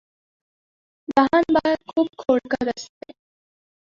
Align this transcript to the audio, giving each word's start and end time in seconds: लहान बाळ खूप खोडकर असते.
लहान 1.09 1.43
बाळ 1.53 1.75
खूप 1.87 2.07
खोडकर 2.17 2.69
असते. 2.69 3.11